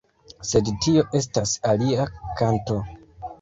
[0.51, 2.09] Sed tio estas alia
[2.41, 2.81] kanto.